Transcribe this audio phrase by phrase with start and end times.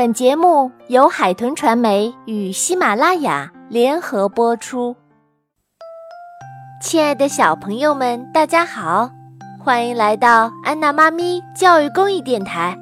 [0.00, 4.96] 本节目由海豚传媒与喜马拉雅联合播出。
[6.80, 9.10] 亲爱的小朋友们，大家好，
[9.62, 12.74] 欢迎来到安娜妈咪教育公益电台，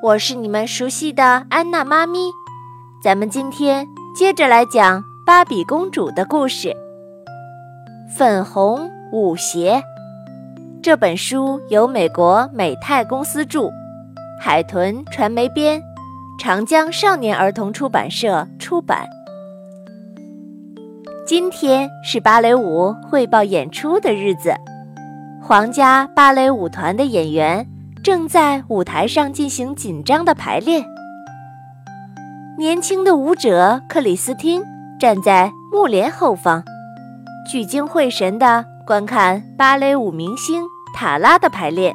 [0.00, 2.30] 我是你们熟悉的安娜妈咪。
[3.02, 3.84] 咱们今天
[4.14, 6.72] 接着来讲芭比公主的故事。
[8.16, 9.82] 粉红舞鞋
[10.80, 13.68] 这本书由美国美泰公司著，
[14.40, 15.82] 海豚传媒编。
[16.38, 19.06] 长江少年儿童出版社出版。
[21.26, 24.54] 今天是芭蕾舞汇报演出的日子，
[25.42, 27.66] 皇家芭蕾舞团的演员
[28.02, 30.84] 正在舞台上进行紧张的排练。
[32.58, 34.62] 年轻的舞者克里斯汀
[35.00, 36.62] 站在幕帘后方，
[37.50, 40.62] 聚精会神地观看芭蕾舞明星
[40.94, 41.94] 塔拉的排练。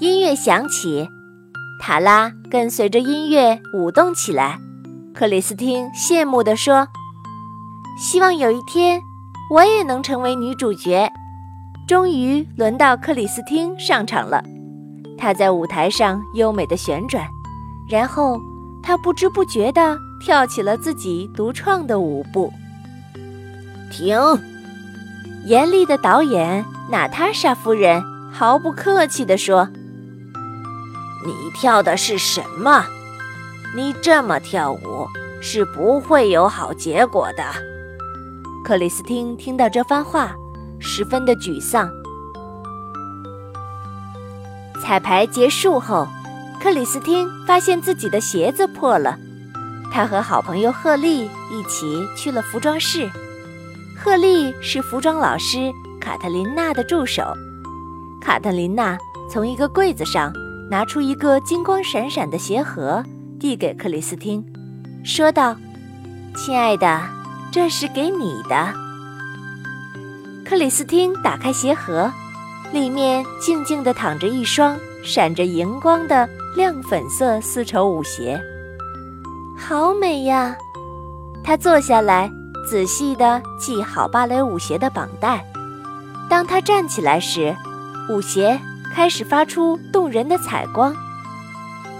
[0.00, 1.06] 音乐响起。
[1.80, 4.58] 塔拉跟随着音乐舞动起来，
[5.12, 6.88] 克里斯汀羡慕地说
[7.98, 9.02] ：“希望有一天
[9.50, 11.10] 我也能成为女主角。”
[11.86, 14.42] 终于轮到克里斯汀上场了，
[15.18, 17.26] 她在舞台上优美的旋转，
[17.86, 18.40] 然后
[18.82, 22.50] 她不知不觉地跳起了自己独创的舞步。
[23.92, 24.16] 停！
[25.44, 29.68] 严厉的导演娜塔莎夫人毫不客气地说。
[31.24, 32.84] 你跳的是什么？
[33.74, 35.08] 你这么跳舞
[35.40, 37.42] 是不会有好结果的。
[38.62, 40.34] 克里斯汀听到这番话，
[40.78, 41.90] 十分的沮丧。
[44.80, 46.06] 彩排结束后，
[46.60, 49.18] 克里斯汀发现自己的鞋子破了。
[49.90, 53.08] 他和好朋友赫利一起去了服装室。
[53.96, 57.22] 赫利是服装老师卡特琳娜的助手。
[58.20, 58.98] 卡特琳娜
[59.30, 60.30] 从一个柜子上。
[60.74, 63.00] 拿出一个金光闪闪的鞋盒，
[63.38, 64.44] 递给克里斯汀，
[65.04, 65.54] 说道
[66.34, 67.00] ：“亲爱的，
[67.52, 68.74] 这是给你的。”
[70.44, 72.12] 克里斯汀打开鞋盒，
[72.72, 78.42] 里面静静地躺着一双闪着荧光的亮粉色丝绸舞鞋，
[79.56, 80.56] 好美呀！
[81.44, 82.28] 他坐下来，
[82.68, 85.44] 仔细地系好芭蕾舞鞋的绑带。
[86.28, 87.54] 当他站起来时，
[88.10, 88.58] 舞鞋。
[88.94, 90.94] 开始发出动人的彩光，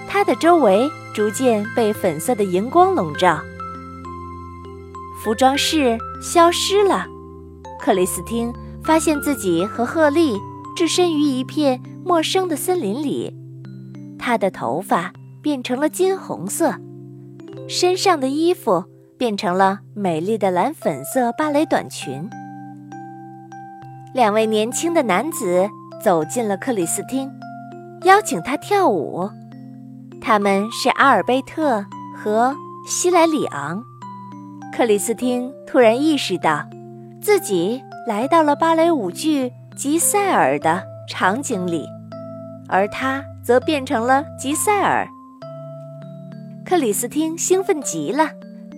[0.08, 3.40] 它的周围逐渐被粉色的荧光笼罩。
[5.20, 7.04] 服装室消失了，
[7.80, 8.52] 克里斯汀
[8.84, 10.38] 发现自己和赫利
[10.76, 13.34] 置身于一片陌生的森林里。
[14.16, 15.12] 她的头发
[15.42, 16.76] 变成了金红色，
[17.68, 18.84] 身上的衣服
[19.18, 22.30] 变成了美丽的蓝粉色芭蕾短裙。
[24.14, 25.68] 两位年轻的男子。
[26.04, 27.32] 走进了克里斯汀，
[28.02, 29.30] 邀请他跳舞。
[30.20, 31.82] 他们是阿尔贝特
[32.14, 32.54] 和
[32.86, 33.82] 西莱里昂。
[34.70, 36.68] 克里斯汀突然意识到，
[37.22, 39.48] 自己来到了芭蕾舞剧
[39.78, 41.86] 《吉赛尔》的场景里，
[42.68, 45.08] 而他则变成了吉赛尔。
[46.66, 48.28] 克里斯汀兴奋极了，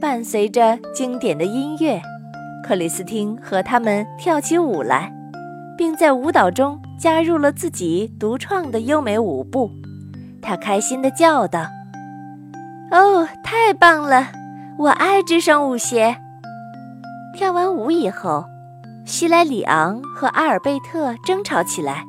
[0.01, 2.01] 伴随着经典的音乐，
[2.63, 5.13] 克里斯汀和他们跳起舞来，
[5.77, 6.81] 并在舞蹈中。
[6.99, 9.71] 加入了自己独创的优美舞步，
[10.41, 11.67] 他开心地叫道
[12.91, 14.29] ：“哦，太棒了！
[14.79, 16.17] 我爱这双舞鞋。”
[17.37, 18.45] 跳完舞以后，
[19.05, 22.05] 希莱里昂和阿尔贝特争吵起来，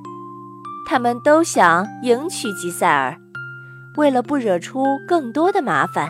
[0.88, 3.18] 他们都想迎娶吉赛尔。
[3.98, 6.10] 为了不惹出更多的麻烦，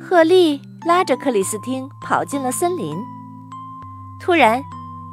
[0.00, 2.96] 赫利拉着克里斯汀跑进了森林。
[4.20, 4.62] 突然，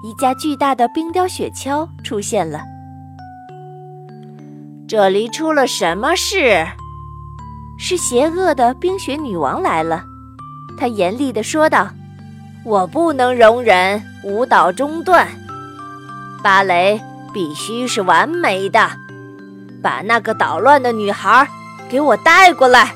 [0.04, 2.62] 一架巨大的冰雕雪橇出现了。
[4.91, 6.68] 这里出了什么事？
[7.79, 10.03] 是邪恶的冰雪女王来了。
[10.78, 11.88] 她严厉地说道
[12.66, 15.25] ：“我不能容忍舞蹈中断，
[16.44, 17.00] 芭蕾
[17.34, 18.90] 必须是完美的。
[19.81, 21.47] 把那个捣乱的女孩
[21.90, 22.94] 给我带过来。”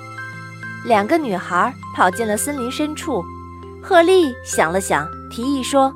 [0.84, 3.24] 两个女孩跑进了森林深处。
[3.82, 5.94] 赫利想了想，提议说：“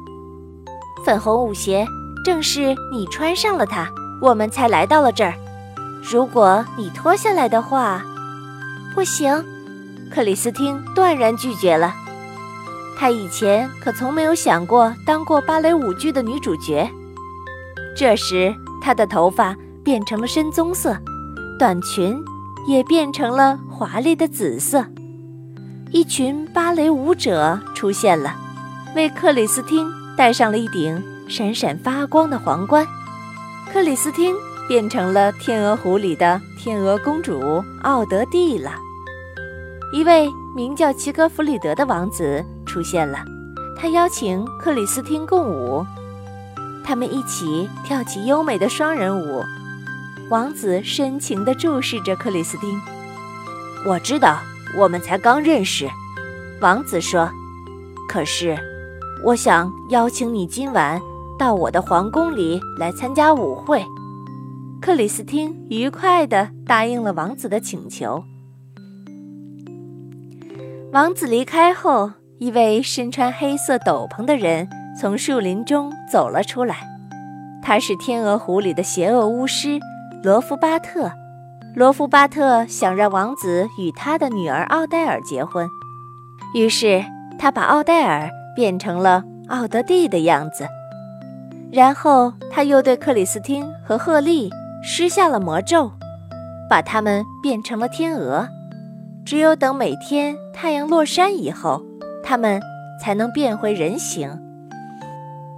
[1.03, 1.85] 粉红舞鞋
[2.23, 3.91] 正是你穿上了它，
[4.21, 5.33] 我们才来到了这儿。”
[6.01, 8.01] 如果你脱下来的话，
[8.95, 9.43] 不行。
[10.11, 11.93] 克里斯汀断然拒绝了。
[12.97, 16.89] 她以前可从没有想过当过芭蕾舞剧的女主角。
[17.95, 20.97] 这时，她的头发变成了深棕色，
[21.59, 22.19] 短裙
[22.67, 24.83] 也变成了华丽的紫色。
[25.91, 28.35] 一群芭蕾舞者出现了，
[28.95, 29.87] 为克里斯汀
[30.17, 32.85] 戴上了一顶闪闪发光的皇冠。
[33.71, 34.35] 克里斯汀。
[34.69, 38.71] 变成了天鹅湖里的天鹅公主奥德蒂了。
[39.91, 43.17] 一位名叫齐格弗里德的王子出现了，
[43.75, 45.83] 他邀请克里斯汀共舞，
[46.85, 49.43] 他们一起跳起优美的双人舞。
[50.29, 52.79] 王子深情地注视着克里斯汀。
[53.87, 54.37] 我知道，
[54.77, 55.89] 我们才刚认识，
[56.61, 57.27] 王子说。
[58.07, 58.55] 可是，
[59.25, 61.01] 我想邀请你今晚
[61.39, 63.83] 到我的皇宫里来参加舞会。
[64.81, 68.23] 克里斯汀愉快地答应了王子的请求。
[70.93, 74.67] 王子离开后，一位身穿黑色斗篷的人
[74.99, 76.77] 从树林中走了出来。
[77.61, 79.79] 他是天鹅湖里的邪恶巫师
[80.23, 81.11] 罗夫巴特。
[81.75, 85.67] 罗夫巴特想让王子与他的女儿奥黛尔结婚，
[86.55, 87.03] 于是
[87.37, 90.65] 他把奥黛尔变成了奥德蒂的样子。
[91.71, 94.49] 然后他又对克里斯汀和赫利
[94.83, 95.91] 施下了魔咒，
[96.69, 98.47] 把他们变成了天鹅。
[99.25, 101.83] 只有等每天太阳落山以后，
[102.23, 102.61] 他们
[103.01, 104.39] 才能变回人形。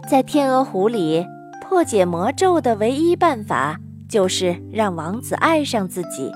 [0.09, 1.25] 在天鹅湖里
[1.61, 3.77] 破解魔咒的唯一办法，
[4.09, 6.31] 就是让王子爱上自己。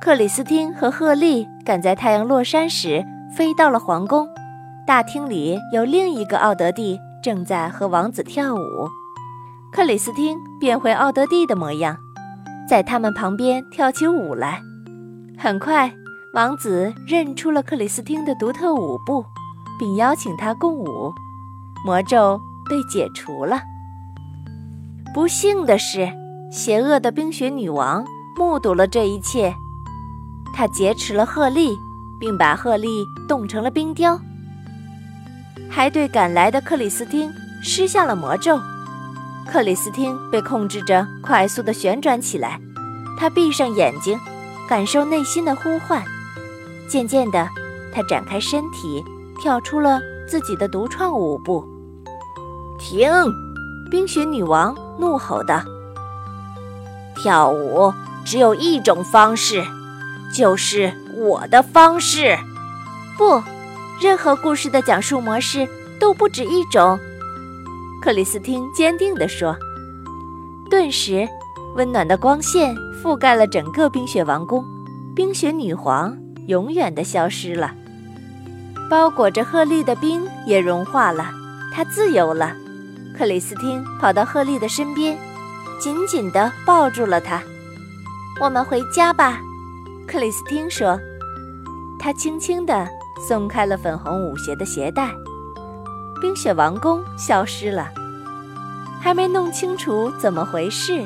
[0.00, 3.04] 克里斯汀和赫利赶在太阳落山时
[3.36, 4.28] 飞到了皇宫，
[4.86, 8.88] 大厅里有另一个奥德蒂正在和王子跳舞。
[9.72, 11.96] 克里斯汀变回奥德蒂的模样，
[12.68, 14.60] 在他们旁边跳起舞来。
[15.38, 15.92] 很快。
[16.34, 19.24] 王子认出了克里斯汀的独特舞步，
[19.78, 21.14] 并邀请她共舞。
[21.86, 23.60] 魔咒被解除了。
[25.14, 26.10] 不幸的是，
[26.50, 28.04] 邪恶的冰雪女王
[28.36, 29.54] 目睹了这一切，
[30.52, 31.78] 她劫持了赫利，
[32.18, 34.18] 并把赫利冻成了冰雕，
[35.70, 37.30] 还对赶来的克里斯汀
[37.62, 38.58] 施下了魔咒。
[39.50, 42.60] 克里斯汀被控制着快速地旋转起来，
[43.18, 44.18] 他闭上眼睛，
[44.68, 46.02] 感受内心的呼唤。
[46.88, 47.48] 渐渐的，
[47.92, 49.04] 他展开身体，
[49.40, 51.64] 跳出了自己的独创舞步。
[52.78, 53.08] 停！
[53.90, 55.62] 冰雪女王怒吼道
[57.14, 57.92] ：“跳舞
[58.24, 59.64] 只有一种方式，
[60.32, 62.36] 就是我的方式。
[63.16, 63.42] 不，
[64.00, 65.68] 任何故事的讲述模式
[66.00, 66.98] 都不止一种。”
[68.04, 69.56] 克里斯汀坚定地说。
[70.68, 71.26] 顿时，
[71.74, 74.62] 温暖的光线覆盖了整个冰雪王宫，
[75.16, 76.14] 冰雪女皇。
[76.46, 77.72] 永远的消失了，
[78.90, 81.30] 包裹着赫利的冰也融化了，
[81.72, 82.54] 她自由了。
[83.16, 85.16] 克里斯汀跑到赫利的身边，
[85.80, 87.42] 紧紧地抱住了她。
[88.42, 89.40] 我们回家吧，
[90.06, 91.00] 克里斯汀说。
[91.98, 92.86] 她轻轻地
[93.26, 95.10] 松开了粉红舞鞋的鞋带，
[96.24, 97.92] 冰雪王宫消失了。
[98.98, 101.04] 还没弄清楚怎么回事，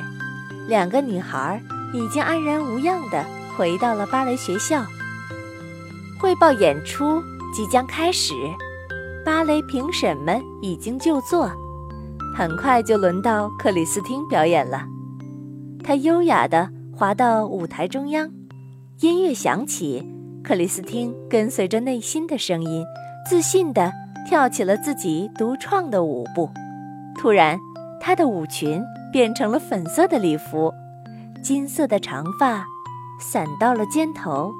[0.69, 1.61] 两个女孩
[1.93, 3.25] 已经安然无恙地
[3.57, 4.85] 回到了芭蕾学校。
[6.21, 7.21] 汇报演出
[7.53, 8.33] 即将开始，
[9.25, 11.51] 芭蕾评审们已经就座，
[12.33, 14.87] 很快就轮到克里斯汀表演了。
[15.83, 18.31] 他优雅地滑到舞台中央，
[19.01, 20.09] 音乐响起，
[20.45, 22.85] 克里斯汀跟随着内心的声音，
[23.29, 23.93] 自信地
[24.29, 26.51] 跳起了自己独创的舞步。
[27.17, 27.59] 突然，
[27.99, 30.73] 她的舞裙变成了粉色的礼服，
[31.43, 32.65] 金色的长发
[33.19, 34.53] 散到了肩头，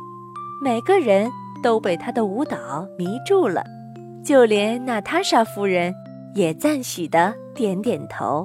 [0.65, 1.31] 每个人。
[1.61, 3.65] 都被她的舞蹈迷住了，
[4.25, 5.93] 就连娜塔莎夫人
[6.33, 8.45] 也赞许的点点头。